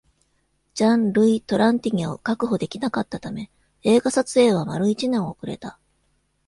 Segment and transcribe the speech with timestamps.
[0.73, 3.51] ジャン＝ルイ・トランティニャを確保できなかったため、
[3.83, 5.77] 映画撮影はまる一年遅れた。